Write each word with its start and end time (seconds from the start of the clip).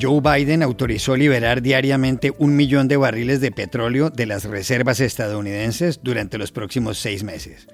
Joe 0.00 0.20
Biden 0.20 0.62
autorizó 0.62 1.16
liberar 1.16 1.62
diariamente 1.62 2.32
un 2.38 2.56
millón 2.56 2.88
de 2.88 2.96
barriles 2.96 3.40
de 3.40 3.50
petróleo 3.50 4.10
de 4.10 4.26
las 4.26 4.44
reservas 4.44 5.00
estadounidenses 5.00 6.00
durante 6.02 6.38
los 6.38 6.52
próximos 6.52 6.98
seis 6.98 7.24
meses. 7.24 7.68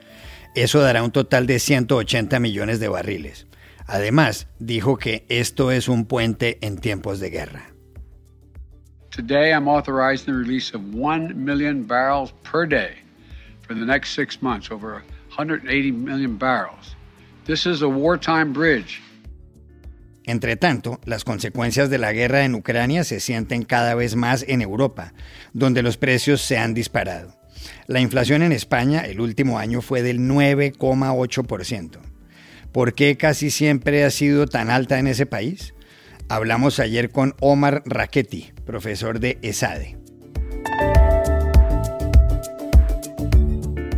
Eso 0.54 0.80
dará 0.80 1.02
un 1.02 1.10
total 1.10 1.46
de 1.46 1.58
180 1.58 2.38
millones 2.40 2.80
de 2.80 2.88
barriles. 2.88 3.46
Además, 3.86 4.46
dijo 4.58 4.96
que 4.96 5.26
esto 5.28 5.70
es 5.70 5.88
un 5.88 6.06
puente 6.06 6.58
en 6.62 6.78
tiempos 6.78 7.20
de 7.20 7.30
guerra. 7.30 7.74
Today 9.10 9.52
I'm 9.52 9.68
authorizing 9.68 10.26
the 10.26 10.38
release 10.38 10.74
of 10.74 10.82
1 10.94 11.34
million 11.36 11.84
barrels 11.84 12.32
per 12.42 12.66
day 12.66 12.96
for 13.60 13.74
the 13.74 13.84
next 13.84 14.14
six 14.14 14.42
months, 14.42 14.70
over 14.70 15.02
180 15.36 15.92
million 15.92 16.36
barrels. 16.36 16.96
This 17.44 17.66
is 17.66 17.82
a 17.82 17.88
wartime 17.88 18.52
bridge. 18.52 19.00
Entre 20.26 20.56
tanto, 20.56 21.00
las 21.04 21.24
consecuencias 21.24 21.90
de 21.90 21.98
la 21.98 22.12
guerra 22.12 22.44
en 22.44 22.54
Ucrania 22.54 23.04
se 23.04 23.20
sienten 23.20 23.62
cada 23.64 23.94
vez 23.94 24.16
más 24.16 24.44
en 24.48 24.62
Europa, 24.62 25.12
donde 25.52 25.82
los 25.82 25.98
precios 25.98 26.40
se 26.40 26.56
han 26.56 26.72
disparado. 26.72 27.34
La 27.86 28.00
inflación 28.00 28.42
en 28.42 28.52
España 28.52 29.00
el 29.00 29.20
último 29.20 29.58
año 29.58 29.82
fue 29.82 30.02
del 30.02 30.20
9,8%. 30.20 31.98
¿Por 32.72 32.94
qué 32.94 33.16
casi 33.16 33.50
siempre 33.50 34.04
ha 34.04 34.10
sido 34.10 34.46
tan 34.46 34.70
alta 34.70 34.98
en 34.98 35.06
ese 35.06 35.26
país? 35.26 35.74
Hablamos 36.28 36.80
ayer 36.80 37.10
con 37.10 37.34
Omar 37.40 37.82
Raquetti, 37.84 38.52
profesor 38.64 39.20
de 39.20 39.38
ESADE. 39.42 39.98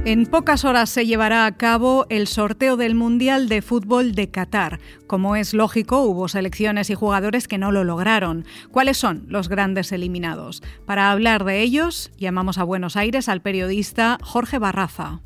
En 0.07 0.27
pocas 0.27 0.65
horas 0.65 0.89
se 0.89 1.05
llevará 1.05 1.47
a 1.47 1.57
cabo 1.57 2.07
el 2.11 2.29
sorteo 2.29 2.77
del 2.77 2.95
Mundial 2.95 3.49
de 3.49 3.61
Fútbol 3.61 4.13
de 4.13 4.31
Qatar. 4.31 4.79
Como 5.09 5.35
es 5.35 5.53
lógico, 5.53 6.03
hubo 6.03 6.29
selecciones 6.29 6.91
y 6.91 6.95
jugadores 6.95 7.49
que 7.49 7.59
no 7.59 7.73
lo 7.73 7.83
lograron. 7.83 8.45
¿Cuáles 8.71 8.99
son 8.99 9.25
los 9.27 9.49
grandes 9.49 9.91
eliminados? 9.91 10.63
Para 10.85 11.11
hablar 11.11 11.45
de 11.45 11.61
ellos, 11.61 12.13
llamamos 12.17 12.59
a 12.59 12.63
Buenos 12.63 12.95
Aires 12.95 13.29
al 13.29 13.43
periodista 13.43 14.17
Jorge 14.23 14.61
Barraza. 14.61 15.23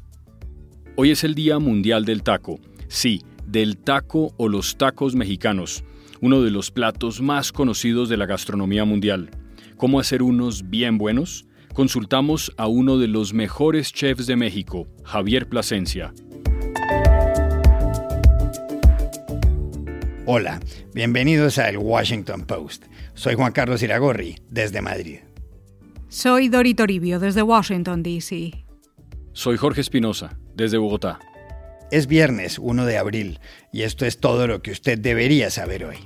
Hoy 0.97 1.11
es 1.11 1.25
el 1.25 1.35
Día 1.35 1.59
Mundial 1.59 2.07
del 2.07 2.23
Taco. 2.23 2.59
Sí, 2.89 3.21
del 3.47 3.77
taco 3.77 4.33
o 4.39 4.49
los 4.49 4.79
tacos 4.79 5.15
mexicanos, 5.15 5.85
uno 6.23 6.41
de 6.41 6.51
los 6.51 6.71
platos 6.71 7.21
más 7.21 7.53
conocidos 7.53 8.09
de 8.09 8.17
la 8.17 8.25
gastronomía 8.25 8.87
mundial. 8.87 9.29
¿Cómo 9.77 10.01
hacer 10.01 10.23
unos 10.23 10.71
bien 10.71 10.97
buenos? 10.97 11.45
Consultamos 11.73 12.53
a 12.57 12.67
uno 12.67 12.99
de 12.99 13.09
los 13.09 13.33
mejores 13.33 13.93
chefs 13.93 14.27
de 14.27 14.37
México, 14.37 14.89
Javier 15.05 15.49
Plasencia. 15.49 16.13
Hola, 20.27 20.61
bienvenidos 20.95 21.59
a 21.59 21.69
El 21.69 21.79
Washington 21.79 22.43
Post. 22.43 22.85
Soy 23.15 23.35
Juan 23.35 23.53
Carlos 23.53 23.83
Iragorri, 23.83 24.37
desde 24.49 24.81
Madrid. 24.81 25.19
Soy 26.09 26.49
Dori 26.49 26.75
Toribio, 26.75 27.19
desde 27.19 27.43
Washington, 27.43 28.03
D.C. 28.03 28.65
Soy 29.33 29.57
Jorge 29.57 29.81
Espinosa, 29.81 30.39
desde 30.55 30.79
Bogotá. 30.79 31.19
Es 31.91 32.07
viernes 32.07 32.59
1 32.59 32.85
de 32.87 32.99
abril 32.99 33.41
y 33.73 33.83
esto 33.83 34.07
es 34.07 34.19
todo 34.19 34.47
lo 34.47 34.63
que 34.63 34.71
usted 34.71 34.99
debería 34.99 35.51
saber 35.51 35.85
hoy. 35.85 35.99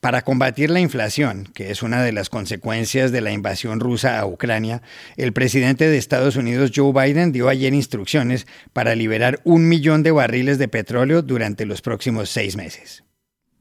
Para 0.00 0.22
combatir 0.22 0.70
la 0.70 0.80
inflación, 0.80 1.46
que 1.54 1.70
es 1.70 1.82
una 1.82 2.02
de 2.02 2.12
las 2.12 2.30
consecuencias 2.30 3.12
de 3.12 3.20
la 3.20 3.32
invasión 3.32 3.80
rusa 3.80 4.18
a 4.18 4.24
Ucrania, 4.24 4.80
el 5.18 5.34
presidente 5.34 5.90
de 5.90 5.98
Estados 5.98 6.36
Unidos 6.36 6.72
Joe 6.74 6.90
Biden 6.94 7.32
dio 7.32 7.50
ayer 7.50 7.74
instrucciones 7.74 8.46
para 8.72 8.94
liberar 8.94 9.40
un 9.44 9.68
millón 9.68 10.02
de 10.02 10.10
barriles 10.10 10.56
de 10.56 10.68
petróleo 10.68 11.20
durante 11.20 11.66
los 11.66 11.82
próximos 11.82 12.30
seis 12.30 12.56
meses. 12.56 13.04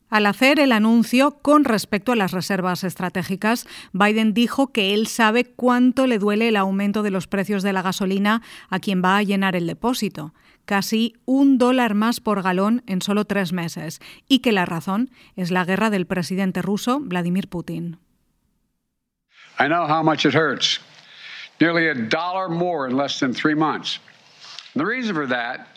Al 0.08 0.26
hacer 0.26 0.62
el 0.62 0.72
anuncio 0.72 1.40
con 1.42 1.66
respecto 1.66 2.14
a 2.14 2.16
las 2.16 2.32
reservas 2.32 2.86
estratégicas, 2.86 3.68
Biden 3.92 4.34
dijo 4.34 4.72
que 4.72 4.94
él 4.94 5.08
sabe 5.08 5.44
cuánto 5.44 6.08
le 6.08 6.20
duele 6.20 6.48
el 6.48 6.56
aumento 6.56 7.04
de 7.04 7.12
los 7.12 7.28
precios 7.28 7.64
de 7.64 7.74
la 7.74 7.82
gasolina 7.82 8.42
a 8.70 8.80
quien 8.80 9.04
va 9.04 9.18
a 9.18 9.24
llenar 9.24 9.58
el 9.58 9.68
depósito 9.68 10.34
casi 10.66 11.16
un 11.26 11.58
dólar 11.58 11.96
más 11.96 12.20
por 12.20 12.42
galón 12.42 12.84
en 12.88 13.02
solo 13.02 13.26
tres 13.26 13.54
meses, 13.54 14.00
y 14.28 14.40
que 14.40 14.52
la 14.52 14.66
razón 14.66 15.10
es 15.36 15.52
la 15.52 15.66
guerra 15.66 15.90
del 15.90 16.06
presidente 16.06 16.62
ruso 16.62 17.00
Vladimir 17.00 17.48
Putin. 17.48 18.00
I 19.60 19.68
know 19.68 19.86
how 19.86 20.02
much 20.02 20.26
it 20.26 20.34
hurts. 20.34 20.80
Nearly 21.60 21.90
a 21.90 21.94
dollar 21.94 22.48
more 22.48 22.88
in 22.88 22.96
less 22.96 23.20
than 23.20 23.34
three 23.34 23.56
months. 23.56 24.00
And 24.74 24.82
the 24.82 24.86
reason 24.86 25.14
for 25.14 25.28
that 25.28 25.68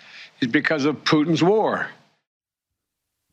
is 0.41 0.49
because 0.49 0.85
of 0.85 1.03
Putin's 1.05 1.43
war. 1.43 1.89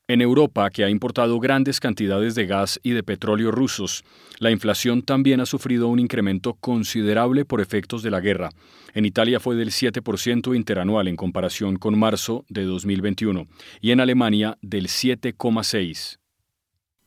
En 0.10 0.22
Europa, 0.22 0.72
que 0.72 0.84
ha 0.84 0.90
importado 0.90 1.40
grandes 1.40 1.80
cantidades 1.80 2.34
de 2.34 2.48
gas 2.48 2.80
y 2.82 2.94
de 2.94 3.04
petróleo 3.04 3.52
rusos, 3.52 4.04
la 4.40 4.50
inflación 4.50 5.04
también 5.04 5.40
ha 5.40 5.46
sufrido 5.46 5.88
un 5.88 6.00
incremento 6.00 6.56
considerable 6.56 7.46
por 7.46 7.62
efectos 7.62 8.02
de 8.02 8.10
la 8.10 8.20
guerra. 8.20 8.50
En 8.96 9.06
Italia 9.06 9.40
fue 9.40 9.56
del 9.56 9.70
7% 9.70 10.56
interanual 10.56 11.08
en 11.08 11.16
comparación 11.16 11.76
con 11.76 12.00
marzo 12.00 12.44
de 12.50 12.64
2021 12.64 13.46
y 13.82 13.92
en 13.92 14.00
Alemania 14.00 14.58
del 14.64 14.88
7,6%. 14.88 16.18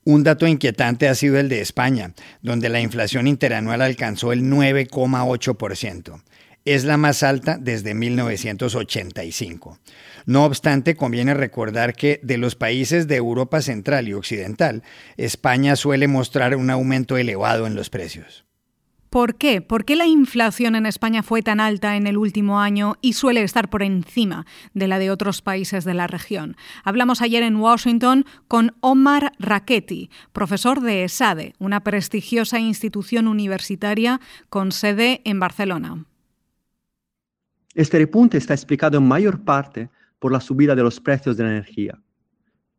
Un 0.04 0.22
dato 0.22 0.46
inquietante 0.46 1.08
ha 1.08 1.16
sido 1.16 1.40
el 1.40 1.48
de 1.48 1.60
España, 1.60 2.14
donde 2.40 2.68
la 2.68 2.80
inflación 2.80 3.26
interanual 3.26 3.82
alcanzó 3.82 4.32
el 4.32 4.42
9,8% 4.42 6.22
es 6.64 6.84
la 6.84 6.96
más 6.96 7.22
alta 7.22 7.58
desde 7.60 7.94
1985. 7.94 9.78
No 10.26 10.44
obstante, 10.44 10.96
conviene 10.96 11.34
recordar 11.34 11.94
que 11.94 12.20
de 12.22 12.38
los 12.38 12.54
países 12.54 13.08
de 13.08 13.16
Europa 13.16 13.60
Central 13.60 14.08
y 14.08 14.14
Occidental, 14.14 14.82
España 15.16 15.76
suele 15.76 16.08
mostrar 16.08 16.56
un 16.56 16.70
aumento 16.70 17.16
elevado 17.16 17.66
en 17.66 17.74
los 17.74 17.90
precios. 17.90 18.44
¿Por 19.12 19.34
qué? 19.34 19.60
¿Por 19.60 19.84
qué 19.84 19.94
la 19.94 20.06
inflación 20.06 20.74
en 20.74 20.86
España 20.86 21.22
fue 21.22 21.42
tan 21.42 21.60
alta 21.60 21.96
en 21.96 22.06
el 22.06 22.16
último 22.16 22.60
año 22.60 22.96
y 23.02 23.12
suele 23.12 23.42
estar 23.42 23.68
por 23.68 23.82
encima 23.82 24.46
de 24.72 24.88
la 24.88 24.98
de 24.98 25.10
otros 25.10 25.42
países 25.42 25.84
de 25.84 25.92
la 25.92 26.06
región? 26.06 26.56
Hablamos 26.82 27.20
ayer 27.20 27.42
en 27.42 27.56
Washington 27.56 28.24
con 28.48 28.74
Omar 28.80 29.34
Raquetti, 29.38 30.08
profesor 30.32 30.80
de 30.80 31.04
ESADE, 31.04 31.52
una 31.58 31.80
prestigiosa 31.80 32.58
institución 32.58 33.28
universitaria 33.28 34.18
con 34.48 34.72
sede 34.72 35.20
en 35.26 35.40
Barcelona. 35.40 36.06
Este 37.74 37.98
repunte 37.98 38.36
está 38.36 38.52
explicado 38.52 38.98
en 38.98 39.08
mayor 39.08 39.44
parte 39.44 39.90
por 40.18 40.30
la 40.30 40.40
subida 40.40 40.74
de 40.74 40.82
los 40.82 41.00
precios 41.00 41.36
de 41.36 41.44
la 41.44 41.50
energía. 41.50 42.00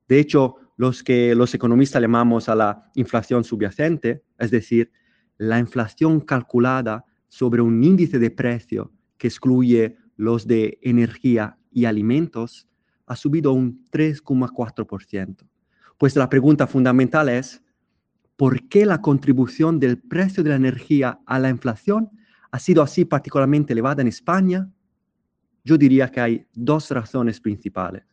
De 0.08 0.20
hecho, 0.20 0.56
los 0.78 1.04
que 1.04 1.34
los 1.34 1.54
economistas 1.54 2.02
llamamos 2.02 2.48
a 2.48 2.56
la 2.56 2.92
inflación 2.96 3.44
subyacente, 3.44 4.24
es 4.38 4.52
decir, 4.52 4.92
la 5.38 5.58
inflación 5.58 6.20
calculada 6.20 7.06
sobre 7.28 7.62
un 7.62 7.84
índice 7.84 8.20
de 8.20 8.30
precio 8.30 8.92
que 9.18 9.28
excluye 9.28 9.98
los 10.16 10.48
de 10.48 10.78
energía 10.84 11.58
y 11.72 11.86
alimentos, 11.86 12.68
ha 13.08 13.16
subido 13.16 13.52
un 13.54 13.84
3,4%. 13.92 15.48
Pues 15.98 16.16
la 16.16 16.30
pregunta 16.30 16.68
fundamental 16.68 17.30
es, 17.30 17.64
¿por 18.36 18.68
qué 18.68 18.86
la 18.86 19.02
contribución 19.02 19.80
del 19.80 19.98
precio 19.98 20.44
de 20.44 20.52
la 20.52 20.56
energía 20.56 21.20
a 21.26 21.40
la 21.40 21.50
inflación 21.50 22.12
ha 22.52 22.60
sido 22.60 22.84
así 22.84 23.06
particularmente 23.06 23.74
elevada 23.74 24.02
en 24.02 24.08
España 24.08 24.70
yo 25.64 25.78
diría 25.78 26.10
que 26.10 26.20
hay 26.20 26.48
dos 26.54 26.92
razones 26.92 27.40
principales. 27.40 28.04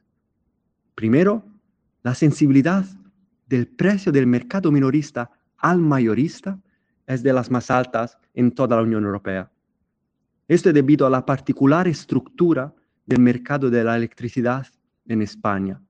Primero, 0.95 1.45
la 2.03 2.15
sensibilidad 2.15 2.85
del 3.47 3.67
precio 3.67 4.13
del 4.13 4.27
mercado 4.27 4.71
minorista 4.71 5.31
al 5.59 5.81
mayorista 5.81 6.59
es 7.07 7.23
de 7.23 7.33
las 7.33 7.51
más 7.51 7.71
altas 7.71 8.17
en 8.35 8.53
toda 8.53 8.77
la 8.77 8.83
Unión 8.83 9.05
Europea. 9.05 9.51
Esto 10.47 10.69
es 10.69 10.75
debido 10.75 11.07
a 11.07 11.11
la 11.11 11.27
particular 11.27 11.89
estructura 11.89 12.73
del 13.07 13.21
mercado 13.21 13.71
de 13.71 13.83
la 13.83 13.97
electricidad 13.97 14.67
en 15.07 15.23
España. 15.23 15.81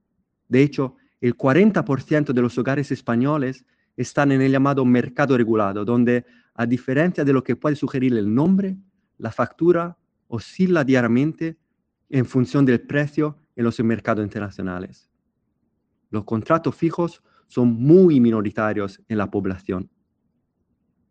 De 0.48 0.62
hecho, 0.62 0.96
el 1.20 1.36
40% 1.36 2.32
de 2.32 2.42
los 2.42 2.56
hogares 2.56 2.90
españoles 2.90 3.64
están 3.96 4.32
en 4.32 4.40
el 4.40 4.52
llamado 4.52 4.84
mercado 4.84 5.36
regulado, 5.36 5.84
donde, 5.84 6.24
a 6.54 6.64
diferencia 6.64 7.24
de 7.24 7.32
lo 7.32 7.44
que 7.44 7.56
puede 7.56 7.76
sugerir 7.76 8.16
el 8.16 8.34
nombre, 8.34 8.76
la 9.18 9.30
factura 9.30 9.96
oscila 10.30 10.84
diariamente 10.84 11.58
en 12.08 12.24
función 12.24 12.64
del 12.64 12.80
precio 12.80 13.36
en 13.56 13.64
los 13.64 13.78
mercados 13.80 14.24
internacionales. 14.24 15.10
Los 16.10 16.24
contratos 16.24 16.74
fijos 16.74 17.22
son 17.48 17.74
muy 17.74 18.20
minoritarios 18.20 19.00
en 19.08 19.18
la 19.18 19.30
población. 19.30 19.90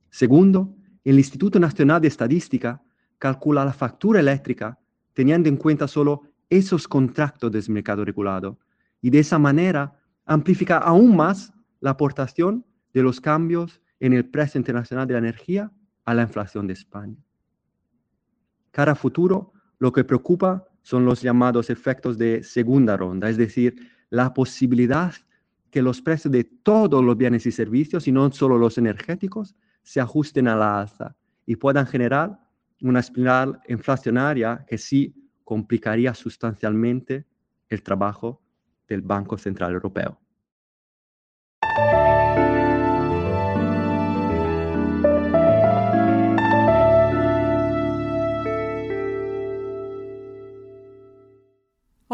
Segundo, 0.10 0.76
el 1.04 1.18
Instituto 1.18 1.60
Nacional 1.60 2.02
de 2.02 2.08
Estadística 2.08 2.82
calcula 3.18 3.66
la 3.66 3.74
factura 3.74 4.20
eléctrica 4.20 4.80
teniendo 5.14 5.50
en 5.50 5.58
cuenta 5.58 5.88
solo 5.88 6.24
esos 6.50 6.88
contratos 6.88 7.52
del 7.52 7.64
mercado 7.70 8.06
regulado 8.06 8.58
y 9.02 9.10
de 9.10 9.20
esa 9.20 9.38
manera 9.38 10.00
amplifica 10.26 10.78
aún 10.78 11.16
más 11.16 11.54
la 11.82 11.92
aportación 11.92 12.66
de 12.94 13.04
los 13.04 13.20
cambios 13.20 13.82
en 14.00 14.14
el 14.14 14.26
precio 14.26 14.58
internacional 14.58 15.08
de 15.08 15.14
la 15.14 15.20
energía 15.20 15.72
a 16.06 16.14
la 16.14 16.24
inflación 16.24 16.68
de 16.68 16.74
España. 16.74 17.18
Cara 18.72 18.96
futuro, 18.96 19.54
lo 19.80 19.92
que 19.92 20.04
preocupa 20.04 20.66
son 20.82 21.06
los 21.06 21.22
llamados 21.22 21.70
efectos 21.70 22.18
de 22.18 22.44
segunda 22.44 22.98
ronda, 22.98 23.30
es 23.30 23.38
decir, 23.38 23.76
la 24.10 24.34
posibilidad 24.34 25.14
que 25.70 25.82
los 25.82 26.02
precios 26.02 26.32
de 26.32 26.44
todos 26.44 27.04
los 27.04 27.18
bienes 27.18 27.46
y 27.46 27.52
servicios, 27.52 28.08
y 28.08 28.12
no 28.12 28.32
solo 28.32 28.58
los 28.58 28.78
energéticos, 28.78 29.56
se 29.84 30.02
ajusten 30.02 30.48
a 30.48 30.56
la 30.56 30.82
alza 30.82 31.16
y 31.46 31.56
puedan 31.56 31.86
generar 31.86 32.40
una 32.82 33.00
espiral 33.00 33.60
inflacionaria 33.68 34.66
que 34.68 34.78
sí 34.78 35.14
complicaría 35.44 36.14
sustancialmente 36.14 37.26
el 37.70 37.84
trabajo 37.84 38.42
del 38.88 39.02
Banco 39.02 39.38
Central 39.38 39.74
Europeo. 39.74 40.20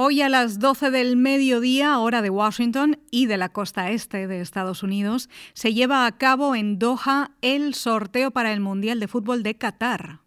Hoy 0.08 0.22
a 0.22 0.30
las 0.30 0.60
12 0.60 0.92
del 0.92 1.18
mediodía, 1.18 1.98
hora 1.98 2.22
de 2.22 2.30
Washington 2.30 3.00
y 3.10 3.26
de 3.26 3.38
la 3.38 3.50
costa 3.50 3.90
este 3.90 4.28
de 4.28 4.40
Estados 4.40 4.84
Unidos, 4.84 5.32
se 5.56 5.74
lleva 5.74 6.06
a 6.06 6.16
cabo 6.16 6.54
en 6.56 6.78
Doha 6.78 7.32
el 7.42 7.74
sorteo 7.74 8.30
para 8.30 8.54
el 8.54 8.60
Mundial 8.60 9.00
de 9.00 9.08
Fútbol 9.08 9.42
de 9.42 9.58
Qatar. 9.58 10.20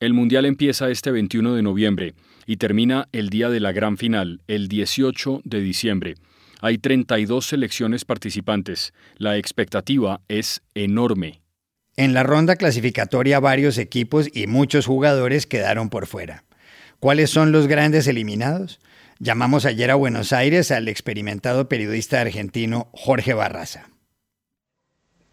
El 0.00 0.14
Mundial 0.14 0.46
empieza 0.46 0.88
este 0.88 1.10
21 1.10 1.54
de 1.54 1.62
noviembre 1.62 2.14
y 2.46 2.56
termina 2.56 3.06
el 3.12 3.28
día 3.28 3.50
de 3.50 3.60
la 3.60 3.72
gran 3.72 3.98
final, 3.98 4.40
el 4.48 4.68
18 4.68 5.42
de 5.44 5.60
diciembre. 5.60 6.14
Hay 6.62 6.78
32 6.78 7.44
selecciones 7.44 8.06
participantes. 8.06 8.94
La 9.18 9.36
expectativa 9.36 10.22
es 10.28 10.62
enorme. 10.74 11.42
En 11.98 12.14
la 12.14 12.22
ronda 12.22 12.56
clasificatoria 12.56 13.40
varios 13.40 13.76
equipos 13.76 14.30
y 14.32 14.46
muchos 14.46 14.86
jugadores 14.86 15.46
quedaron 15.46 15.90
por 15.90 16.06
fuera. 16.06 16.44
¿Cuáles 16.98 17.28
son 17.28 17.52
los 17.52 17.66
grandes 17.66 18.06
eliminados? 18.06 18.80
Llamamos 19.24 19.66
ayer 19.66 19.88
a 19.92 19.94
Buenos 19.94 20.32
Aires 20.32 20.72
al 20.72 20.88
experimentado 20.88 21.68
periodista 21.68 22.20
argentino 22.20 22.88
Jorge 22.90 23.34
Barraza. 23.34 23.88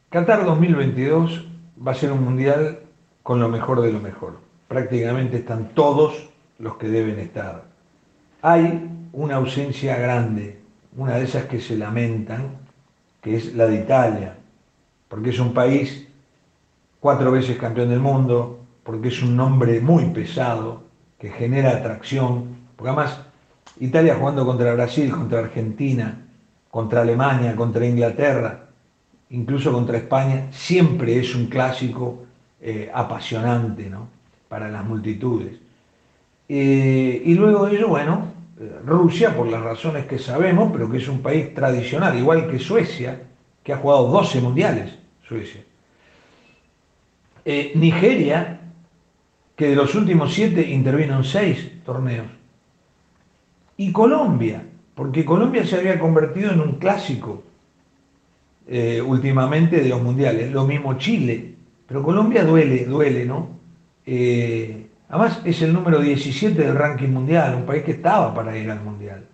Qatar 0.10 0.46
2022 0.46 1.48
va 1.76 1.94
a 1.94 1.96
ser 1.96 2.12
un 2.12 2.24
mundial 2.24 2.82
con 3.24 3.40
lo 3.40 3.50
mejor 3.50 3.82
de 3.82 3.92
lo 3.92 4.00
mejor. 4.00 4.42
Prácticamente 4.68 5.38
están 5.38 5.70
todos 5.74 6.30
los 6.60 6.78
que 6.78 6.88
deben 6.88 7.18
estar. 7.18 7.64
Hay 8.44 8.92
una 9.12 9.38
ausencia 9.38 9.98
grande, 9.98 10.62
una 10.96 11.16
de 11.16 11.24
esas 11.24 11.46
que 11.46 11.60
se 11.60 11.76
lamentan, 11.76 12.60
que 13.24 13.38
es 13.38 13.56
la 13.56 13.66
de 13.66 13.78
Italia, 13.78 14.36
porque 15.08 15.32
es 15.32 15.40
un 15.40 15.52
país 15.52 16.08
cuatro 17.00 17.32
veces 17.32 17.58
campeón 17.58 17.90
del 17.90 18.02
mundo, 18.02 18.64
porque 18.84 19.08
es 19.08 19.24
un 19.24 19.36
nombre 19.36 19.80
muy 19.82 20.12
pesado, 20.12 20.84
que 21.18 21.32
genera 21.32 21.72
atracción, 21.72 22.56
porque 22.76 22.92
además 22.92 23.22
Italia 23.80 24.16
jugando 24.16 24.46
contra 24.46 24.74
Brasil, 24.74 25.10
contra 25.12 25.40
Argentina, 25.40 26.26
contra 26.70 27.02
Alemania, 27.02 27.56
contra 27.56 27.86
Inglaterra, 27.86 28.68
incluso 29.30 29.72
contra 29.72 29.98
España, 29.98 30.48
siempre 30.52 31.18
es 31.18 31.34
un 31.34 31.48
clásico 31.48 32.26
eh, 32.62 32.92
apasionante 32.94 33.90
¿no? 33.90 34.10
para 34.48 34.70
las 34.70 34.84
multitudes. 34.84 35.60
Eh, 36.48 37.22
y 37.26 37.34
luego 37.36 37.68
de 37.68 37.78
ello, 37.78 37.88
bueno, 37.88 38.34
Rusia, 38.86 39.36
por 39.36 39.48
las 39.48 39.62
razones 39.62 40.06
que 40.06 40.20
sabemos, 40.20 40.72
pero 40.74 40.90
que 40.92 40.98
es 40.98 41.08
un 41.08 41.22
país 41.22 41.54
tradicional, 41.54 42.18
igual 42.18 42.50
que 42.50 42.60
Suecia, 42.60 43.22
que 43.64 43.72
ha 43.72 43.78
jugado 43.78 44.10
12 44.10 44.42
mundiales, 44.42 44.98
Suecia. 45.26 45.62
Eh, 47.46 47.72
Nigeria, 47.76 48.60
que 49.56 49.70
de 49.70 49.76
los 49.76 49.96
últimos 49.96 50.34
7 50.34 50.62
intervino 50.70 51.18
en 51.18 51.24
6 51.24 51.84
torneos 51.86 52.39
y 53.80 53.94
Colombia, 53.94 54.62
porque 54.94 55.24
Colombia 55.24 55.66
se 55.66 55.78
había 55.78 55.98
convertido 55.98 56.52
en 56.52 56.60
un 56.60 56.74
clásico 56.74 57.44
eh, 58.68 59.02
últimamente 59.02 59.80
de 59.80 59.88
los 59.88 60.02
mundiales, 60.02 60.52
lo 60.52 60.68
mismo 60.68 60.98
Chile, 60.98 61.54
pero 61.88 62.04
Colombia 62.04 62.44
duele, 62.44 62.84
duele, 62.84 63.26
¿no? 63.26 63.52
Eh, 64.06 64.86
además 65.08 65.42
es 65.46 65.62
el 65.62 65.72
número 65.72 66.02
17 66.02 66.62
del 66.62 66.76
ranking 66.76 67.08
mundial, 67.08 67.56
un 67.56 67.66
país 67.66 67.84
que 67.84 67.92
estaba 67.94 68.34
para 68.34 68.58
ir 68.58 68.70
al 68.70 68.84
mundial. 68.84 69.26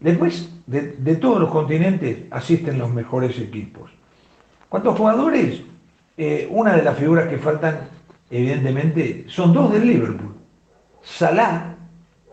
Después, 0.00 0.50
de, 0.66 1.16
todos 1.16 1.38
los 1.38 1.50
continentes 1.50 2.20
asisten 2.30 2.78
los 2.78 2.90
mejores 2.90 3.38
equipos. 3.38 3.90
¿Cuántos 4.70 4.96
jugadores? 4.96 5.60
Eh, 6.16 6.48
una 6.50 6.74
de 6.74 6.82
las 6.82 6.96
figuras 6.96 7.28
que 7.28 7.36
faltan, 7.36 7.80
evidentemente, 8.30 9.26
son 9.28 9.52
dos 9.52 9.70
del 9.74 9.86
Liverpool. 9.86 10.36
Salah, 11.02 11.71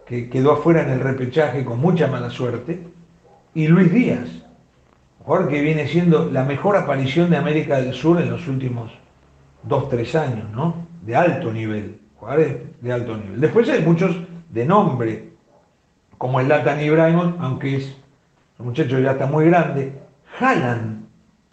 que 0.09 0.27
quedó 0.27 0.53
afuera 0.53 0.81
en 0.81 0.89
el 0.89 1.01
repechaje 1.01 1.63
con 1.63 1.79
mucha 1.79 2.07
mala 2.07 2.31
suerte, 2.31 2.83
y 3.53 3.67
Luis 3.67 3.93
Díaz, 3.93 4.27
jugador 5.23 5.49
que 5.49 5.61
viene 5.61 5.87
siendo 5.87 6.31
la 6.31 6.43
mejor 6.43 6.75
aparición 6.75 7.29
de 7.29 7.37
América 7.37 7.79
del 7.79 7.93
Sur 7.93 8.19
en 8.19 8.31
los 8.31 8.47
últimos 8.47 8.91
dos, 9.61 9.87
tres 9.87 10.15
años, 10.15 10.49
¿no? 10.51 10.87
De 11.03 11.15
alto 11.15 11.53
nivel, 11.53 11.99
jugadores 12.15 12.57
de 12.81 12.91
alto 12.91 13.17
nivel. 13.17 13.39
Después 13.39 13.69
hay 13.69 13.83
muchos 13.83 14.15
de 14.49 14.65
nombre, 14.65 15.29
como 16.17 16.39
el 16.39 16.47
Latan 16.47 16.81
Ibrahimov, 16.81 17.35
aunque 17.39 17.75
es, 17.75 17.95
el 18.57 18.65
muchacho 18.65 18.97
ya 18.97 19.11
está 19.11 19.27
muy 19.27 19.45
grande, 19.45 19.93
Haaland, 20.39 21.05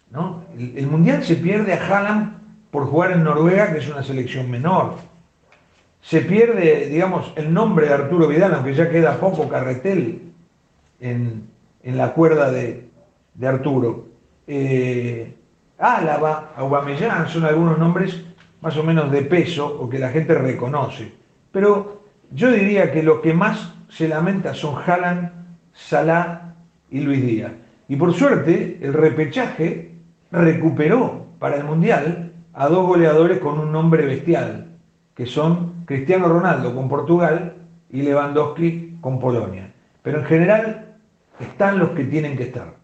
¿no? 0.09 0.45
El, 0.57 0.75
el 0.79 0.87
Mundial 0.87 1.23
se 1.23 1.35
pierde 1.35 1.73
a 1.73 1.85
Haaland 1.85 2.37
por 2.71 2.87
jugar 2.87 3.11
en 3.11 3.23
Noruega, 3.23 3.71
que 3.71 3.79
es 3.79 3.87
una 3.87 4.01
selección 4.01 4.49
menor 4.49 4.95
se 6.07 6.21
pierde, 6.21 6.87
digamos, 6.87 7.33
el 7.35 7.53
nombre 7.53 7.87
de 7.87 7.93
Arturo 7.93 8.29
Vidal, 8.29 8.53
aunque 8.53 8.73
ya 8.73 8.89
queda 8.89 9.19
poco 9.19 9.49
carretel 9.49 10.21
en, 11.01 11.49
la 11.83 12.13
cuerda 12.13 12.49
de, 12.49 12.87
Arturo. 13.45 14.05
Eh, 14.47 15.35
Álava, 15.77 16.53
Aubameyang, 16.55 17.27
son 17.27 17.43
algunos 17.43 17.77
nombres 17.77 18.23
más 18.61 18.77
o 18.77 18.83
menos 18.83 19.11
de 19.11 19.23
peso 19.23 19.67
o 19.67 19.89
que 19.89 19.99
la 19.99 20.07
gente 20.07 20.33
reconoce. 20.33 21.11
Pero 21.51 22.03
yo 22.31 22.51
diría 22.51 22.89
que 22.93 23.03
lo 23.03 23.21
que 23.21 23.33
más 23.33 23.73
se 23.89 24.07
lamenta 24.07 24.53
son 24.53 24.75
Haaland, 24.75 25.29
Salah 25.73 26.53
y 26.89 27.01
Luis 27.01 27.21
Díaz. 27.21 27.51
Y 27.89 27.97
por 27.97 28.13
suerte, 28.13 28.79
el 28.81 28.93
repechaje 28.93 29.91
recuperó 30.31 31.25
para 31.37 31.57
el 31.57 31.65
Mundial 31.65 32.31
a 32.53 32.69
dos 32.69 32.87
goleadores 32.87 33.39
con 33.39 33.59
un 33.59 33.73
nombre 33.73 34.05
bestial, 34.05 34.67
que 35.13 35.25
son 35.25 35.76
Cristiano 35.87 36.27
Ronaldo 36.27 36.75
con 36.75 36.89
Portugal 36.89 37.53
y 37.89 38.01
Lewandowski 38.01 38.97
con 38.99 39.21
Polonia. 39.21 39.73
Pero 40.03 40.19
en 40.19 40.25
general 40.25 40.97
están 41.39 41.79
los 41.79 41.91
que 41.91 42.03
tienen 42.03 42.35
que 42.35 42.43
estar. 42.43 42.75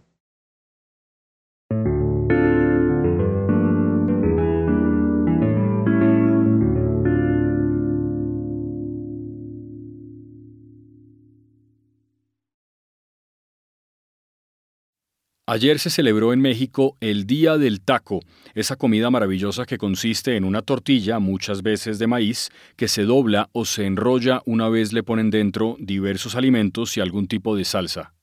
Ayer 15.53 15.77
se 15.77 15.91
celebró 15.91 16.33
en 16.33 16.41
México 16.41 16.97
el 16.99 17.27
Día 17.27 17.59
del 17.59 17.79
Taco, 17.79 18.21
esa 18.55 18.75
comida 18.75 19.11
maravillosa 19.11 19.67
que 19.67 19.77
consiste 19.77 20.35
en 20.35 20.45
una 20.45 20.63
tortilla, 20.63 21.19
muchas 21.19 21.61
veces 21.61 21.99
de 21.99 22.07
maíz, 22.07 22.49
que 22.75 22.87
se 22.87 23.03
dobla 23.03 23.51
o 23.51 23.63
se 23.63 23.85
enrolla 23.85 24.41
una 24.47 24.67
vez 24.67 24.93
le 24.93 25.03
ponen 25.03 25.29
dentro 25.29 25.75
diversos 25.77 26.33
alimentos 26.33 26.97
y 26.97 27.01
algún 27.01 27.27
tipo 27.27 27.55
de 27.55 27.65
salsa. 27.65 28.15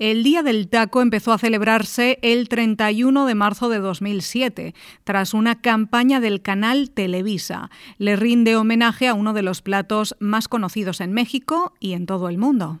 El 0.00 0.24
Día 0.24 0.42
del 0.42 0.68
Taco 0.68 1.02
empezó 1.02 1.32
a 1.32 1.38
celebrarse 1.38 2.18
el 2.20 2.48
31 2.48 3.26
de 3.26 3.34
marzo 3.36 3.68
de 3.68 3.78
2007, 3.78 4.74
tras 5.04 5.34
una 5.34 5.60
campaña 5.60 6.18
del 6.18 6.42
canal 6.42 6.90
Televisa. 6.90 7.70
Le 7.96 8.16
rinde 8.16 8.56
homenaje 8.56 9.06
a 9.06 9.14
uno 9.14 9.34
de 9.34 9.42
los 9.42 9.62
platos 9.62 10.16
más 10.18 10.48
conocidos 10.48 11.00
en 11.00 11.12
México 11.12 11.74
y 11.78 11.92
en 11.92 12.06
todo 12.06 12.28
el 12.28 12.38
mundo. 12.38 12.80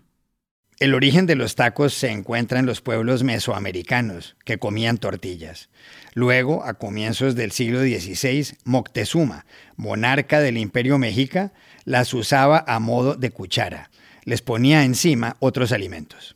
El 0.80 0.94
origen 0.94 1.26
de 1.26 1.34
los 1.34 1.56
tacos 1.56 1.92
se 1.92 2.10
encuentra 2.10 2.58
en 2.58 2.64
los 2.64 2.80
pueblos 2.80 3.22
mesoamericanos, 3.22 4.34
que 4.46 4.56
comían 4.56 4.96
tortillas. 4.96 5.68
Luego, 6.14 6.64
a 6.64 6.72
comienzos 6.72 7.34
del 7.34 7.52
siglo 7.52 7.80
XVI, 7.80 8.56
Moctezuma, 8.64 9.44
monarca 9.76 10.40
del 10.40 10.56
imperio 10.56 10.96
mexica, 10.96 11.52
las 11.84 12.14
usaba 12.14 12.64
a 12.66 12.78
modo 12.78 13.14
de 13.14 13.30
cuchara. 13.30 13.90
Les 14.24 14.40
ponía 14.40 14.82
encima 14.82 15.36
otros 15.38 15.72
alimentos. 15.72 16.34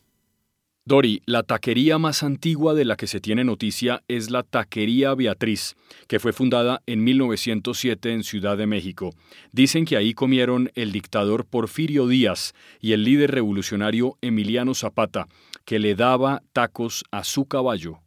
Dori, 0.87 1.23
la 1.25 1.41
taquería 1.41 1.97
más 1.97 2.21
antigua 2.21 2.75
de 2.75 2.85
la 2.85 2.95
que 2.95 3.07
se 3.07 3.19
tiene 3.19 3.43
noticia 3.43 4.03
es 4.07 4.29
la 4.29 4.43
Taquería 4.43 5.15
Beatriz, 5.15 5.75
que 6.07 6.19
fue 6.19 6.31
fundada 6.31 6.83
en 6.85 7.03
1907 7.03 8.13
en 8.13 8.23
Ciudad 8.23 8.55
de 8.55 8.67
México. 8.67 9.15
Dicen 9.51 9.85
que 9.85 9.97
ahí 9.97 10.13
comieron 10.13 10.71
el 10.75 10.91
dictador 10.91 11.47
Porfirio 11.47 12.07
Díaz 12.07 12.53
y 12.79 12.91
el 12.91 13.03
líder 13.03 13.31
revolucionario 13.31 14.19
Emiliano 14.21 14.75
Zapata, 14.75 15.27
que 15.65 15.79
le 15.79 15.95
daba 15.95 16.43
tacos 16.53 17.03
a 17.09 17.23
su 17.23 17.45
caballo. 17.45 18.04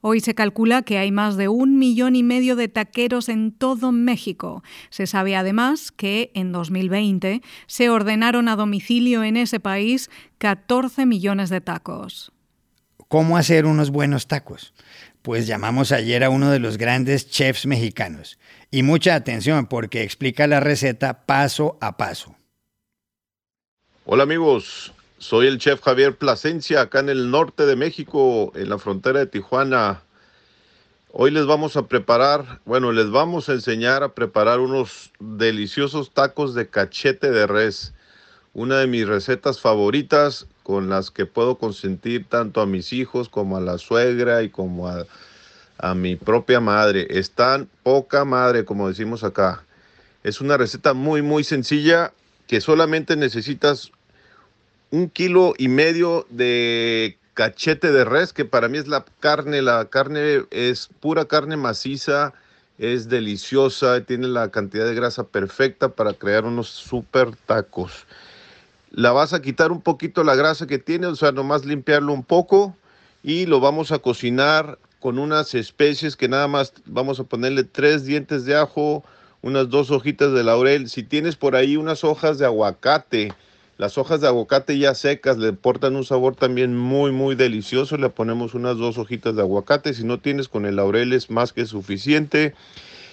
Hoy 0.00 0.20
se 0.20 0.34
calcula 0.34 0.82
que 0.82 0.98
hay 0.98 1.10
más 1.10 1.36
de 1.36 1.48
un 1.48 1.78
millón 1.78 2.14
y 2.14 2.22
medio 2.22 2.54
de 2.54 2.68
taqueros 2.68 3.28
en 3.28 3.50
todo 3.50 3.90
México. 3.90 4.62
Se 4.90 5.06
sabe 5.08 5.34
además 5.34 5.90
que 5.90 6.30
en 6.34 6.52
2020 6.52 7.42
se 7.66 7.90
ordenaron 7.90 8.48
a 8.48 8.54
domicilio 8.54 9.24
en 9.24 9.36
ese 9.36 9.58
país 9.58 10.08
14 10.38 11.04
millones 11.04 11.50
de 11.50 11.60
tacos. 11.60 12.32
¿Cómo 13.08 13.36
hacer 13.36 13.66
unos 13.66 13.90
buenos 13.90 14.28
tacos? 14.28 14.74
Pues 15.22 15.46
llamamos 15.46 15.92
ayer 15.92 16.22
a 16.22 16.30
uno 16.30 16.50
de 16.50 16.58
los 16.60 16.76
grandes 16.78 17.28
chefs 17.28 17.66
mexicanos. 17.66 18.38
Y 18.70 18.82
mucha 18.82 19.14
atención 19.14 19.66
porque 19.66 20.02
explica 20.02 20.46
la 20.46 20.60
receta 20.60 21.26
paso 21.26 21.76
a 21.80 21.96
paso. 21.96 22.36
Hola 24.04 24.22
amigos, 24.22 24.92
soy 25.18 25.48
el 25.48 25.58
chef 25.58 25.82
Javier 25.82 26.16
Plasencia, 26.16 26.80
acá 26.80 27.00
en 27.00 27.08
el 27.08 27.30
norte 27.30 27.66
de 27.66 27.76
México, 27.76 28.52
en 28.54 28.68
la 28.68 28.78
frontera 28.78 29.18
de 29.18 29.26
Tijuana. 29.26 30.02
Hoy 31.10 31.32
les 31.32 31.46
vamos 31.46 31.76
a 31.76 31.86
preparar, 31.86 32.60
bueno, 32.64 32.92
les 32.92 33.10
vamos 33.10 33.48
a 33.48 33.52
enseñar 33.52 34.04
a 34.04 34.14
preparar 34.14 34.60
unos 34.60 35.10
deliciosos 35.18 36.12
tacos 36.12 36.54
de 36.54 36.68
cachete 36.68 37.30
de 37.30 37.46
res. 37.46 37.94
Una 38.54 38.78
de 38.78 38.86
mis 38.86 39.06
recetas 39.06 39.60
favoritas 39.60 40.46
con 40.62 40.88
las 40.88 41.10
que 41.10 41.26
puedo 41.26 41.58
consentir 41.58 42.26
tanto 42.28 42.60
a 42.60 42.66
mis 42.66 42.92
hijos 42.92 43.28
como 43.28 43.56
a 43.56 43.60
la 43.60 43.78
suegra 43.78 44.42
y 44.42 44.50
como 44.50 44.88
a, 44.88 45.04
a 45.78 45.94
mi 45.94 46.16
propia 46.16 46.60
madre. 46.60 47.06
Están 47.10 47.68
poca 47.82 48.24
madre, 48.24 48.64
como 48.64 48.88
decimos 48.88 49.24
acá. 49.24 49.64
Es 50.22 50.40
una 50.40 50.56
receta 50.56 50.94
muy, 50.94 51.22
muy 51.22 51.42
sencilla 51.44 52.12
que 52.46 52.60
solamente 52.60 53.16
necesitas 53.16 53.92
un 54.90 55.08
kilo 55.08 55.54
y 55.58 55.68
medio 55.68 56.26
de 56.30 57.18
cachete 57.34 57.92
de 57.92 58.04
res, 58.04 58.32
que 58.32 58.44
para 58.44 58.68
mí 58.68 58.78
es 58.78 58.88
la 58.88 59.04
carne, 59.20 59.62
la 59.62 59.84
carne 59.86 60.44
es 60.50 60.88
pura 61.00 61.26
carne 61.26 61.56
maciza, 61.56 62.32
es 62.78 63.08
deliciosa, 63.08 64.00
tiene 64.04 64.28
la 64.28 64.50
cantidad 64.50 64.86
de 64.86 64.94
grasa 64.94 65.24
perfecta 65.24 65.90
para 65.90 66.14
crear 66.14 66.44
unos 66.44 66.68
super 66.68 67.36
tacos. 67.46 68.06
La 68.90 69.12
vas 69.12 69.32
a 69.34 69.42
quitar 69.42 69.70
un 69.70 69.82
poquito 69.82 70.24
la 70.24 70.34
grasa 70.34 70.66
que 70.66 70.78
tiene, 70.78 71.06
o 71.06 71.16
sea, 71.16 71.32
nomás 71.32 71.64
limpiarlo 71.64 72.12
un 72.12 72.24
poco 72.24 72.74
y 73.22 73.46
lo 73.46 73.60
vamos 73.60 73.92
a 73.92 73.98
cocinar 73.98 74.78
con 75.00 75.18
unas 75.18 75.54
especies 75.54 76.16
que 76.16 76.28
nada 76.28 76.48
más 76.48 76.72
vamos 76.86 77.20
a 77.20 77.24
ponerle 77.24 77.64
tres 77.64 78.04
dientes 78.04 78.44
de 78.46 78.56
ajo, 78.56 79.04
unas 79.42 79.68
dos 79.68 79.90
hojitas 79.90 80.32
de 80.32 80.42
laurel. 80.42 80.88
Si 80.88 81.02
tienes 81.02 81.36
por 81.36 81.54
ahí 81.54 81.76
unas 81.76 82.02
hojas 82.02 82.38
de 82.38 82.46
aguacate, 82.46 83.32
las 83.78 83.96
hojas 83.96 84.20
de 84.20 84.26
aguacate 84.26 84.76
ya 84.76 84.92
secas 84.92 85.38
le 85.38 85.50
aportan 85.50 85.94
un 85.94 86.04
sabor 86.04 86.34
también 86.34 86.76
muy, 86.76 87.12
muy 87.12 87.36
delicioso. 87.36 87.96
Le 87.96 88.10
ponemos 88.10 88.54
unas 88.54 88.76
dos 88.76 88.98
hojitas 88.98 89.36
de 89.36 89.42
aguacate. 89.42 89.94
Si 89.94 90.02
no 90.02 90.18
tienes 90.18 90.48
con 90.48 90.66
el 90.66 90.76
laurel 90.76 91.12
es 91.12 91.30
más 91.30 91.52
que 91.52 91.64
suficiente. 91.64 92.54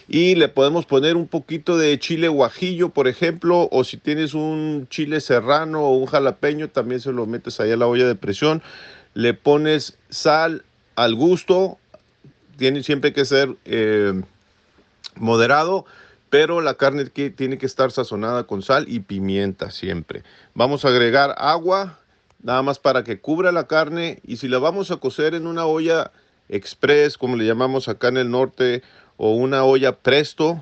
Y 0.08 0.34
le 0.34 0.48
podemos 0.50 0.88
poner 0.88 1.18
un 1.18 1.28
poquito 1.28 1.78
de 1.78 2.00
chile 2.00 2.30
guajillo, 2.30 2.90
por 2.90 3.08
ejemplo, 3.08 3.70
o 3.72 3.84
si 3.84 3.98
tienes 3.98 4.34
un 4.34 4.88
chile 4.90 5.22
serrano 5.22 5.82
o 5.82 5.98
un 5.98 6.08
jalapeño, 6.08 6.70
también 6.70 7.00
se 7.00 7.12
lo 7.12 7.28
metes 7.28 7.60
ahí 7.60 7.72
a 7.72 7.78
la 7.78 7.86
olla 7.86 8.08
de 8.08 8.16
presión. 8.16 8.64
Le 9.14 9.36
pones 9.36 10.00
sal 10.10 10.66
al 10.96 11.14
gusto. 11.14 11.78
Tiene 12.58 12.82
siempre 12.82 13.14
que 13.14 13.26
ser 13.26 13.56
eh, 13.66 14.20
moderado 15.16 15.86
pero 16.36 16.60
la 16.60 16.74
carne 16.74 17.06
tiene 17.06 17.58
que 17.58 17.66
estar 17.66 17.94
sazonada 17.94 18.44
con 18.44 18.62
sal 18.62 18.88
y 18.90 19.00
pimienta 19.00 19.72
siempre. 19.72 20.24
Vamos 20.54 20.84
a 20.84 20.90
agregar 20.90 21.34
agua, 21.38 21.98
nada 22.44 22.62
más 22.62 22.78
para 22.78 23.06
que 23.06 23.22
cubra 23.22 23.54
la 23.54 23.68
carne 23.68 24.20
y 24.28 24.36
si 24.36 24.50
la 24.50 24.60
vamos 24.60 24.92
a 24.92 24.98
cocer 24.98 25.34
en 25.34 25.48
una 25.48 25.66
olla 25.66 26.12
express, 26.50 27.18
como 27.18 27.38
le 27.38 27.46
llamamos 27.46 27.88
acá 27.88 28.10
en 28.10 28.18
el 28.18 28.32
norte, 28.32 28.84
o 29.16 29.34
una 29.34 29.64
olla 29.64 29.96
presto, 29.96 30.62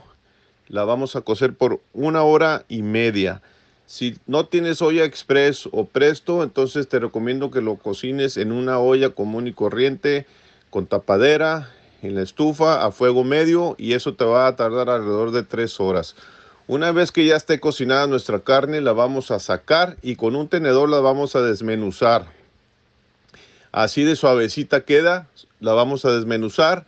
la 0.68 0.84
vamos 0.84 1.16
a 1.16 1.22
cocer 1.22 1.56
por 1.56 1.82
una 1.92 2.22
hora 2.22 2.66
y 2.68 2.84
media. 2.84 3.42
Si 3.88 4.20
no 4.28 4.46
tienes 4.46 4.80
olla 4.80 5.04
express 5.04 5.68
o 5.72 5.86
presto, 5.86 6.44
entonces 6.44 6.88
te 6.88 7.00
recomiendo 7.00 7.50
que 7.50 7.62
lo 7.62 7.78
cocines 7.78 8.38
en 8.38 8.52
una 8.52 8.78
olla 8.78 9.10
común 9.10 9.48
y 9.48 9.54
corriente 9.54 10.28
con 10.70 10.86
tapadera 10.86 11.72
en 12.04 12.16
la 12.16 12.22
estufa 12.22 12.86
a 12.86 12.92
fuego 12.92 13.24
medio 13.24 13.76
y 13.78 13.94
eso 13.94 14.14
te 14.14 14.26
va 14.26 14.48
a 14.48 14.56
tardar 14.56 14.90
alrededor 14.90 15.32
de 15.32 15.44
tres 15.44 15.80
horas. 15.80 16.16
Una 16.68 16.92
vez 16.92 17.12
que 17.12 17.26
ya 17.26 17.36
esté 17.36 17.60
cocinada 17.60 18.08
nuestra 18.08 18.40
carne, 18.40 18.82
la 18.82 18.94
vamos 18.94 19.32
a 19.32 19.40
sacar 19.40 19.98
y 20.02 20.16
con 20.16 20.36
un 20.36 20.48
tenedor 20.48 20.90
la 20.90 21.00
vamos 21.00 21.36
a 21.36 21.42
desmenuzar. 21.42 22.28
Así 23.72 24.04
de 24.04 24.16
suavecita 24.16 24.82
queda, 24.82 25.28
la 25.60 25.74
vamos 25.74 26.06
a 26.06 26.12
desmenuzar 26.12 26.86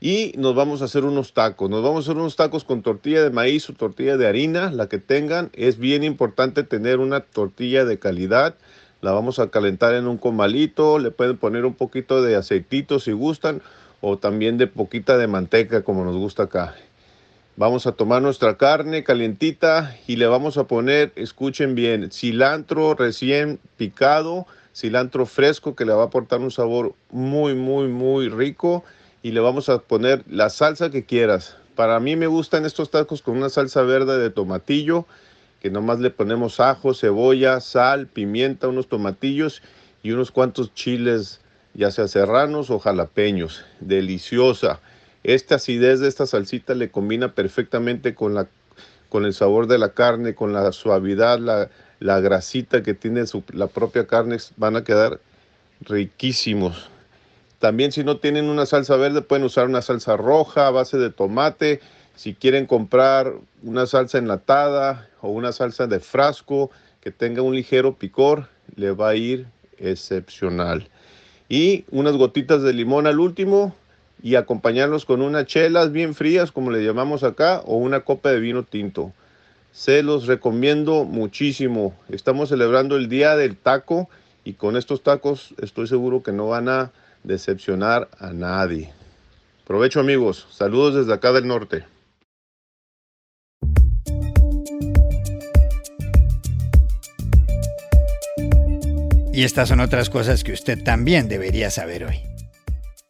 y 0.00 0.32
nos 0.36 0.54
vamos 0.54 0.82
a 0.82 0.86
hacer 0.86 1.04
unos 1.04 1.32
tacos. 1.32 1.70
Nos 1.70 1.82
vamos 1.82 2.06
a 2.06 2.10
hacer 2.10 2.20
unos 2.20 2.36
tacos 2.36 2.64
con 2.64 2.82
tortilla 2.82 3.22
de 3.22 3.30
maíz 3.30 3.68
o 3.70 3.74
tortilla 3.74 4.16
de 4.16 4.26
harina, 4.26 4.70
la 4.70 4.88
que 4.88 4.98
tengan. 4.98 5.50
Es 5.54 5.78
bien 5.78 6.02
importante 6.02 6.62
tener 6.62 6.98
una 6.98 7.20
tortilla 7.20 7.84
de 7.84 7.98
calidad. 7.98 8.54
La 9.02 9.12
vamos 9.12 9.38
a 9.38 9.50
calentar 9.50 9.94
en 9.94 10.06
un 10.06 10.18
comalito, 10.18 10.98
le 10.98 11.10
pueden 11.10 11.36
poner 11.36 11.64
un 11.64 11.74
poquito 11.74 12.22
de 12.22 12.36
aceitito 12.36 12.98
si 12.98 13.12
gustan 13.12 13.62
o 14.00 14.18
también 14.18 14.58
de 14.58 14.66
poquita 14.66 15.16
de 15.18 15.26
manteca 15.26 15.82
como 15.82 16.04
nos 16.04 16.16
gusta 16.16 16.44
acá. 16.44 16.74
Vamos 17.56 17.86
a 17.86 17.92
tomar 17.92 18.20
nuestra 18.20 18.58
carne 18.58 19.02
calientita 19.02 19.96
y 20.06 20.16
le 20.16 20.26
vamos 20.26 20.58
a 20.58 20.64
poner, 20.64 21.12
escuchen 21.16 21.74
bien, 21.74 22.10
cilantro 22.10 22.94
recién 22.94 23.58
picado, 23.78 24.46
cilantro 24.74 25.24
fresco 25.24 25.74
que 25.74 25.86
le 25.86 25.94
va 25.94 26.02
a 26.02 26.06
aportar 26.06 26.40
un 26.40 26.50
sabor 26.50 26.94
muy, 27.10 27.54
muy, 27.54 27.88
muy 27.88 28.28
rico 28.28 28.84
y 29.22 29.30
le 29.30 29.40
vamos 29.40 29.70
a 29.70 29.78
poner 29.78 30.22
la 30.28 30.50
salsa 30.50 30.90
que 30.90 31.06
quieras. 31.06 31.56
Para 31.74 31.98
mí 31.98 32.14
me 32.14 32.26
gustan 32.26 32.66
estos 32.66 32.90
tacos 32.90 33.22
con 33.22 33.38
una 33.38 33.48
salsa 33.48 33.80
verde 33.82 34.18
de 34.18 34.28
tomatillo, 34.28 35.06
que 35.60 35.70
nomás 35.70 35.98
le 36.00 36.10
ponemos 36.10 36.60
ajo, 36.60 36.92
cebolla, 36.92 37.60
sal, 37.60 38.06
pimienta, 38.06 38.68
unos 38.68 38.86
tomatillos 38.86 39.62
y 40.02 40.12
unos 40.12 40.30
cuantos 40.30 40.74
chiles 40.74 41.40
ya 41.76 41.90
sea 41.90 42.08
serranos 42.08 42.70
o 42.70 42.78
jalapeños. 42.78 43.64
Deliciosa. 43.80 44.80
Esta 45.22 45.56
acidez 45.56 46.00
de 46.00 46.08
esta 46.08 46.26
salsita 46.26 46.74
le 46.74 46.90
combina 46.90 47.34
perfectamente 47.34 48.14
con, 48.14 48.34
la, 48.34 48.48
con 49.08 49.24
el 49.24 49.34
sabor 49.34 49.66
de 49.66 49.78
la 49.78 49.90
carne, 49.90 50.34
con 50.34 50.52
la 50.52 50.72
suavidad, 50.72 51.38
la, 51.38 51.68
la 52.00 52.20
grasita 52.20 52.82
que 52.82 52.94
tiene 52.94 53.24
la 53.52 53.66
propia 53.66 54.06
carne. 54.06 54.38
Van 54.56 54.76
a 54.76 54.84
quedar 54.84 55.20
riquísimos. 55.80 56.88
También 57.58 57.92
si 57.92 58.04
no 58.04 58.18
tienen 58.18 58.48
una 58.48 58.66
salsa 58.66 58.96
verde 58.96 59.22
pueden 59.22 59.44
usar 59.44 59.66
una 59.66 59.82
salsa 59.82 60.16
roja 60.16 60.66
a 60.66 60.70
base 60.70 60.96
de 60.96 61.10
tomate. 61.10 61.80
Si 62.14 62.34
quieren 62.34 62.66
comprar 62.66 63.34
una 63.62 63.86
salsa 63.86 64.18
enlatada 64.18 65.08
o 65.20 65.28
una 65.28 65.52
salsa 65.52 65.86
de 65.86 66.00
frasco 66.00 66.70
que 67.02 67.10
tenga 67.10 67.42
un 67.42 67.54
ligero 67.54 67.94
picor, 67.96 68.48
le 68.76 68.92
va 68.92 69.10
a 69.10 69.14
ir 69.16 69.46
excepcional 69.78 70.88
y 71.48 71.84
unas 71.90 72.16
gotitas 72.16 72.62
de 72.62 72.72
limón 72.72 73.06
al 73.06 73.20
último 73.20 73.74
y 74.22 74.34
acompañarlos 74.34 75.04
con 75.04 75.22
unas 75.22 75.46
chelas 75.46 75.92
bien 75.92 76.14
frías, 76.14 76.50
como 76.50 76.70
le 76.70 76.84
llamamos 76.84 77.22
acá, 77.22 77.62
o 77.64 77.76
una 77.76 78.00
copa 78.00 78.30
de 78.30 78.40
vino 78.40 78.64
tinto. 78.64 79.12
Se 79.72 80.02
los 80.02 80.26
recomiendo 80.26 81.04
muchísimo. 81.04 81.94
Estamos 82.08 82.48
celebrando 82.48 82.96
el 82.96 83.08
Día 83.08 83.36
del 83.36 83.56
Taco 83.56 84.08
y 84.42 84.54
con 84.54 84.76
estos 84.76 85.02
tacos 85.02 85.54
estoy 85.60 85.86
seguro 85.86 86.22
que 86.22 86.32
no 86.32 86.48
van 86.48 86.68
a 86.68 86.92
decepcionar 87.24 88.08
a 88.18 88.32
nadie. 88.32 88.92
Provecho 89.66 90.00
amigos, 90.00 90.46
saludos 90.50 90.94
desde 90.94 91.12
acá 91.12 91.32
del 91.32 91.46
norte. 91.46 91.84
Y 99.36 99.44
estas 99.44 99.68
son 99.68 99.80
otras 99.80 100.08
cosas 100.08 100.44
que 100.44 100.52
usted 100.52 100.82
también 100.82 101.28
debería 101.28 101.70
saber 101.70 102.04
hoy. 102.04 102.35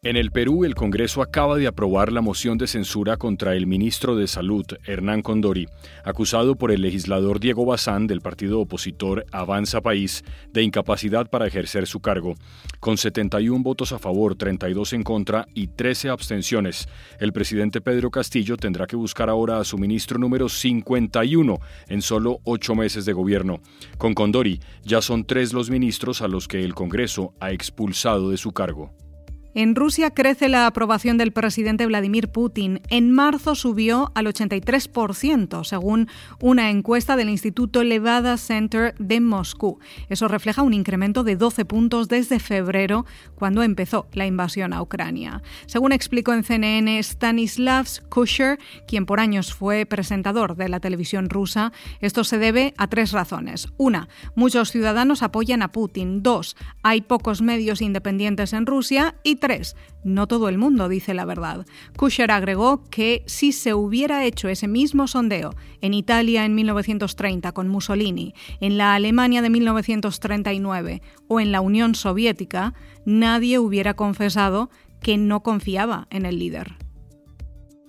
En 0.06 0.14
el 0.14 0.30
Perú, 0.30 0.64
el 0.64 0.76
Congreso 0.76 1.20
acaba 1.20 1.56
de 1.56 1.66
aprobar 1.66 2.12
la 2.12 2.20
moción 2.20 2.58
de 2.58 2.68
censura 2.68 3.16
contra 3.16 3.56
el 3.56 3.66
ministro 3.66 4.14
de 4.14 4.28
Salud, 4.28 4.64
Hernán 4.84 5.20
Condori, 5.20 5.66
acusado 6.04 6.54
por 6.54 6.70
el 6.70 6.82
legislador 6.82 7.40
Diego 7.40 7.66
Bazán 7.66 8.06
del 8.06 8.20
partido 8.20 8.60
opositor 8.60 9.26
Avanza 9.32 9.80
País 9.80 10.22
de 10.52 10.62
incapacidad 10.62 11.28
para 11.28 11.48
ejercer 11.48 11.88
su 11.88 11.98
cargo. 11.98 12.36
Con 12.78 12.98
71 12.98 13.64
votos 13.64 13.90
a 13.90 13.98
favor, 13.98 14.36
32 14.36 14.92
en 14.92 15.02
contra 15.02 15.48
y 15.54 15.66
13 15.66 16.10
abstenciones, 16.10 16.88
el 17.18 17.32
presidente 17.32 17.80
Pedro 17.80 18.12
Castillo 18.12 18.56
tendrá 18.56 18.86
que 18.86 18.94
buscar 18.94 19.28
ahora 19.28 19.58
a 19.58 19.64
su 19.64 19.76
ministro 19.76 20.20
número 20.20 20.48
51 20.48 21.58
en 21.88 22.00
solo 22.00 22.38
ocho 22.44 22.76
meses 22.76 23.06
de 23.06 23.12
gobierno. 23.12 23.58
Con 23.98 24.14
Condori, 24.14 24.60
ya 24.84 25.02
son 25.02 25.24
tres 25.24 25.52
los 25.52 25.68
ministros 25.68 26.22
a 26.22 26.28
los 26.28 26.46
que 26.46 26.62
el 26.62 26.74
Congreso 26.74 27.34
ha 27.40 27.50
expulsado 27.50 28.30
de 28.30 28.36
su 28.36 28.52
cargo. 28.52 28.92
En 29.56 29.74
Rusia 29.74 30.10
crece 30.10 30.50
la 30.50 30.66
aprobación 30.66 31.16
del 31.16 31.32
presidente 31.32 31.86
Vladimir 31.86 32.28
Putin. 32.28 32.82
En 32.90 33.10
marzo 33.10 33.54
subió 33.54 34.12
al 34.14 34.26
83%, 34.26 35.64
según 35.64 36.08
una 36.42 36.68
encuesta 36.68 37.16
del 37.16 37.30
Instituto 37.30 37.82
Levada 37.82 38.36
Center 38.36 38.94
de 38.98 39.18
Moscú. 39.22 39.78
Eso 40.10 40.28
refleja 40.28 40.60
un 40.60 40.74
incremento 40.74 41.24
de 41.24 41.36
12 41.36 41.64
puntos 41.64 42.08
desde 42.08 42.38
febrero, 42.38 43.06
cuando 43.34 43.62
empezó 43.62 44.08
la 44.12 44.26
invasión 44.26 44.74
a 44.74 44.82
Ucrania. 44.82 45.42
Según 45.64 45.92
explicó 45.92 46.34
en 46.34 46.44
CNN 46.44 46.98
Stanislav 46.98 47.86
Kusher, 48.10 48.58
quien 48.86 49.06
por 49.06 49.20
años 49.20 49.54
fue 49.54 49.86
presentador 49.86 50.56
de 50.56 50.68
la 50.68 50.80
televisión 50.80 51.30
rusa, 51.30 51.72
esto 52.02 52.24
se 52.24 52.36
debe 52.36 52.74
a 52.76 52.88
tres 52.88 53.12
razones. 53.12 53.68
Una, 53.78 54.10
muchos 54.34 54.70
ciudadanos 54.70 55.22
apoyan 55.22 55.62
a 55.62 55.72
Putin. 55.72 56.22
Dos, 56.22 56.58
hay 56.82 57.00
pocos 57.00 57.40
medios 57.40 57.80
independientes 57.80 58.52
en 58.52 58.66
Rusia. 58.66 59.14
Y 59.22 59.36
tres, 59.46 59.76
no 60.02 60.26
todo 60.26 60.48
el 60.48 60.58
mundo 60.58 60.88
dice 60.88 61.14
la 61.14 61.24
verdad. 61.24 61.66
Kusher 61.96 62.32
agregó 62.32 62.82
que 62.90 63.22
si 63.26 63.52
se 63.52 63.74
hubiera 63.74 64.24
hecho 64.24 64.48
ese 64.48 64.66
mismo 64.66 65.06
sondeo 65.06 65.54
en 65.80 65.94
Italia 65.94 66.44
en 66.44 66.56
1930 66.56 67.52
con 67.52 67.68
Mussolini, 67.68 68.34
en 68.60 68.76
la 68.76 68.96
Alemania 68.96 69.42
de 69.42 69.50
1939 69.50 71.00
o 71.28 71.38
en 71.38 71.52
la 71.52 71.60
Unión 71.60 71.94
Soviética, 71.94 72.74
nadie 73.04 73.60
hubiera 73.60 73.94
confesado 73.94 74.68
que 75.00 75.16
no 75.16 75.44
confiaba 75.44 76.08
en 76.10 76.26
el 76.26 76.40
líder. 76.40 76.74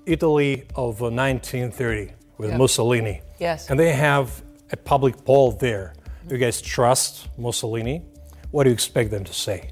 Italy 0.06 0.64
of 0.76 1.02
1930 1.02 2.14
with 2.38 2.54
Mussolini. 2.54 3.22
Yes. 3.40 3.68
And 3.72 3.80
they 3.80 3.94
have 3.94 4.44
a 4.72 4.78
public 4.78 5.16
poll 5.26 5.58
there. 5.58 5.96
You 6.30 6.38
guys 6.38 6.62
trust 6.62 7.28
Mussolini? 7.36 8.04
What 8.52 8.66
do 8.66 8.70
you 8.70 8.76
expect 8.76 9.10
them 9.10 9.24
to 9.24 9.34
say? 9.34 9.72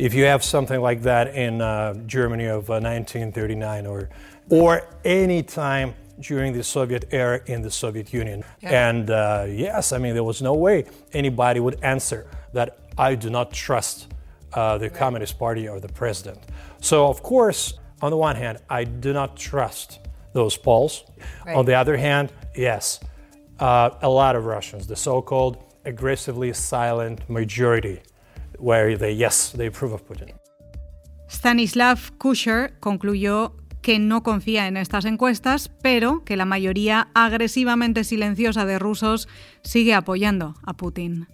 If 0.00 0.14
you 0.14 0.24
have 0.24 0.42
something 0.42 0.80
like 0.80 1.02
that 1.02 1.34
in 1.34 1.60
uh, 1.60 1.94
Germany 2.06 2.46
of 2.46 2.70
uh, 2.70 2.80
1939 2.80 3.86
or, 3.86 4.08
or 4.48 4.88
any 5.04 5.42
time 5.42 5.94
during 6.20 6.52
the 6.52 6.64
Soviet 6.64 7.04
era 7.10 7.40
in 7.46 7.60
the 7.60 7.70
Soviet 7.70 8.12
Union. 8.12 8.42
Yeah. 8.60 8.88
And 8.88 9.10
uh, 9.10 9.46
yes, 9.48 9.92
I 9.92 9.98
mean, 9.98 10.14
there 10.14 10.24
was 10.24 10.40
no 10.40 10.54
way 10.54 10.86
anybody 11.12 11.60
would 11.60 11.78
answer 11.82 12.26
that 12.54 12.78
I 12.96 13.14
do 13.14 13.28
not 13.28 13.52
trust 13.52 14.12
uh, 14.54 14.78
the 14.78 14.88
right. 14.88 14.98
Communist 14.98 15.38
Party 15.38 15.68
or 15.68 15.80
the 15.80 15.88
president. 15.88 16.38
So, 16.80 17.06
of 17.06 17.22
course, 17.22 17.74
on 18.00 18.10
the 18.10 18.16
one 18.16 18.36
hand, 18.36 18.58
I 18.70 18.84
do 18.84 19.12
not 19.12 19.36
trust 19.36 20.00
those 20.32 20.56
polls. 20.56 21.04
Right. 21.44 21.56
On 21.56 21.64
the 21.66 21.74
other 21.74 21.96
hand, 21.96 22.32
yes, 22.56 23.00
uh, 23.58 23.90
a 24.00 24.08
lot 24.08 24.34
of 24.34 24.46
Russians, 24.46 24.86
the 24.86 24.96
so 24.96 25.20
called 25.20 25.62
aggressively 25.84 26.52
silent 26.52 27.28
majority, 27.28 28.00
where 28.60 28.96
they, 28.96 29.12
yes, 29.12 29.52
they 29.56 29.66
approve 29.66 29.92
of 29.92 30.02
Putin. 30.06 30.34
Stanislav 31.28 32.10
Kusher 32.18 32.78
concluyó 32.80 33.56
que 33.82 33.98
no 33.98 34.22
confía 34.22 34.66
en 34.66 34.76
estas 34.76 35.04
encuestas, 35.04 35.70
pero 35.82 36.24
que 36.24 36.36
la 36.36 36.44
mayoría 36.44 37.08
agresivamente 37.14 38.04
silenciosa 38.04 38.66
de 38.66 38.78
rusos 38.78 39.28
sigue 39.62 39.94
apoyando 39.94 40.54
a 40.64 40.74
Putin. 40.76 41.28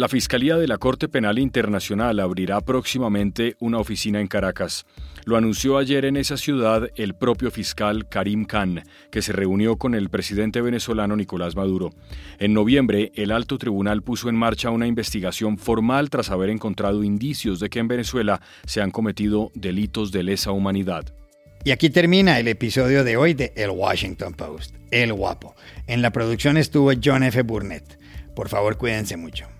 La 0.00 0.08
Fiscalía 0.08 0.56
de 0.56 0.66
la 0.66 0.78
Corte 0.78 1.10
Penal 1.10 1.38
Internacional 1.38 2.20
abrirá 2.20 2.62
próximamente 2.62 3.56
una 3.60 3.78
oficina 3.78 4.18
en 4.18 4.28
Caracas. 4.28 4.86
Lo 5.26 5.36
anunció 5.36 5.76
ayer 5.76 6.06
en 6.06 6.16
esa 6.16 6.38
ciudad 6.38 6.88
el 6.96 7.12
propio 7.12 7.50
fiscal 7.50 8.08
Karim 8.08 8.46
Khan, 8.46 8.82
que 9.10 9.20
se 9.20 9.34
reunió 9.34 9.76
con 9.76 9.94
el 9.94 10.08
presidente 10.08 10.62
venezolano 10.62 11.16
Nicolás 11.16 11.54
Maduro. 11.54 11.90
En 12.38 12.54
noviembre, 12.54 13.12
el 13.14 13.30
alto 13.30 13.58
tribunal 13.58 14.00
puso 14.00 14.30
en 14.30 14.36
marcha 14.36 14.70
una 14.70 14.86
investigación 14.86 15.58
formal 15.58 16.08
tras 16.08 16.30
haber 16.30 16.48
encontrado 16.48 17.04
indicios 17.04 17.60
de 17.60 17.68
que 17.68 17.80
en 17.80 17.88
Venezuela 17.88 18.40
se 18.64 18.80
han 18.80 18.92
cometido 18.92 19.52
delitos 19.54 20.12
de 20.12 20.22
lesa 20.22 20.50
humanidad. 20.50 21.14
Y 21.62 21.72
aquí 21.72 21.90
termina 21.90 22.38
el 22.38 22.48
episodio 22.48 23.04
de 23.04 23.18
hoy 23.18 23.34
de 23.34 23.52
El 23.54 23.68
Washington 23.68 24.32
Post, 24.32 24.76
El 24.92 25.12
Guapo. 25.12 25.54
En 25.86 26.00
la 26.00 26.10
producción 26.10 26.56
estuvo 26.56 26.90
John 27.04 27.22
F. 27.22 27.42
Burnett. 27.42 27.98
Por 28.34 28.48
favor, 28.48 28.78
cuídense 28.78 29.18
mucho 29.18 29.59